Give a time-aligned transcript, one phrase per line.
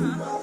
[0.00, 0.37] I